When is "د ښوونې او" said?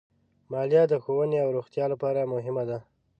0.89-1.49